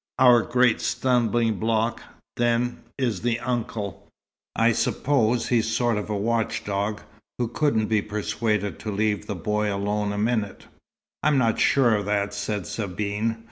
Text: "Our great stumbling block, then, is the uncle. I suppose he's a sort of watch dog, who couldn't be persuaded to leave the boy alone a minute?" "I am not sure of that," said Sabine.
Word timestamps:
"Our 0.17 0.41
great 0.41 0.81
stumbling 0.81 1.59
block, 1.59 2.01
then, 2.35 2.77
is 2.97 3.21
the 3.21 3.37
uncle. 3.39 4.07
I 4.55 4.71
suppose 4.71 5.49
he's 5.49 5.67
a 5.67 5.69
sort 5.69 5.97
of 5.99 6.09
watch 6.09 6.63
dog, 6.63 7.01
who 7.37 7.47
couldn't 7.47 7.85
be 7.85 8.01
persuaded 8.01 8.79
to 8.79 8.91
leave 8.91 9.27
the 9.27 9.35
boy 9.35 9.71
alone 9.71 10.11
a 10.11 10.17
minute?" 10.17 10.65
"I 11.21 11.27
am 11.27 11.37
not 11.37 11.59
sure 11.59 11.93
of 11.97 12.07
that," 12.07 12.33
said 12.33 12.65
Sabine. 12.65 13.37